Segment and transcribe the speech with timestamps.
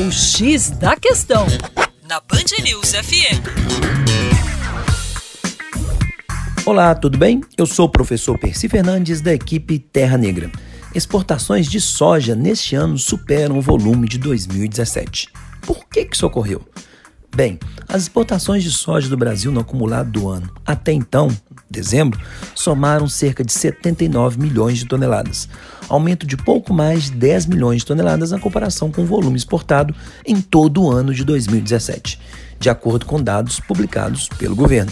[0.00, 1.44] O X da Questão,
[2.08, 3.42] na Band News FM.
[6.64, 7.40] Olá, tudo bem?
[7.56, 10.52] Eu sou o professor Percy Fernandes, da equipe Terra Negra.
[10.94, 15.30] Exportações de soja neste ano superam o volume de 2017.
[15.62, 16.64] Por que, que isso ocorreu?
[17.38, 17.56] Bem,
[17.88, 21.28] as exportações de soja do Brasil no acumulado do ano até então,
[21.70, 22.20] dezembro,
[22.52, 25.48] somaram cerca de 79 milhões de toneladas,
[25.88, 29.94] aumento de pouco mais de 10 milhões de toneladas na comparação com o volume exportado
[30.26, 32.18] em todo o ano de 2017,
[32.58, 34.90] de acordo com dados publicados pelo governo.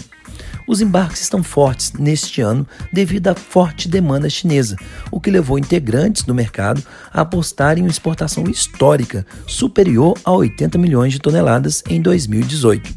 [0.67, 4.75] Os embarques estão fortes neste ano devido à forte demanda chinesa,
[5.09, 10.77] o que levou integrantes do mercado a apostar em uma exportação histórica superior a 80
[10.77, 12.93] milhões de toneladas em 2018.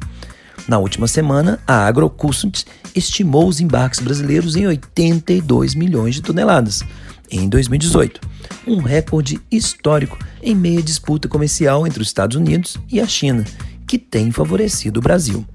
[0.66, 6.83] Na última semana, a AgroCustoms estimou os embarques brasileiros em 82 milhões de toneladas
[7.30, 8.20] em 2018,
[8.66, 13.45] um recorde histórico em meio à disputa comercial entre os Estados Unidos e a China,
[13.87, 15.47] que tem favorecido o Brasil.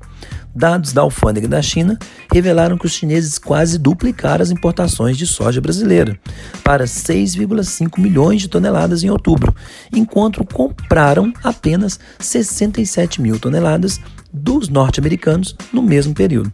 [0.55, 1.99] Dados da alfândega da China
[2.31, 6.17] revelaram que os chineses quase duplicaram as importações de soja brasileira
[6.63, 9.53] para 6,5 milhões de toneladas em outubro,
[9.93, 13.99] enquanto compraram apenas 67 mil toneladas
[14.31, 16.53] dos norte-americanos no mesmo período.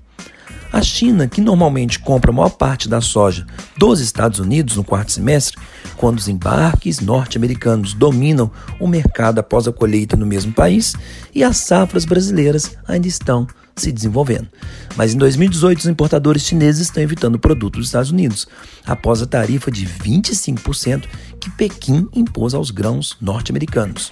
[0.71, 3.45] A China, que normalmente compra a maior parte da soja
[3.77, 5.57] dos Estados Unidos no quarto semestre,
[5.97, 10.95] quando os embarques norte-americanos dominam o mercado após a colheita no mesmo país,
[11.35, 14.47] e as safras brasileiras ainda estão se desenvolvendo.
[14.95, 18.47] Mas em 2018, os importadores chineses estão evitando produtos dos Estados Unidos,
[18.85, 21.03] após a tarifa de 25%
[21.39, 24.11] que Pequim impôs aos grãos norte-americanos.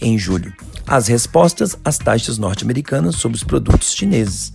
[0.00, 0.52] Em julho,
[0.86, 4.50] as respostas às taxas norte-americanas sobre os produtos chineses.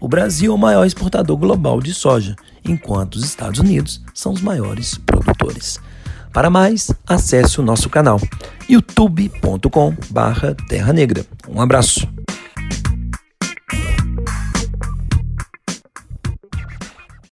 [0.00, 4.40] O Brasil é o maior exportador global de soja, enquanto os Estados Unidos são os
[4.40, 5.80] maiores produtores.
[6.32, 8.18] Para mais, acesse o nosso canal
[8.68, 11.24] youtube.com/terra negra.
[11.48, 12.11] Um abraço.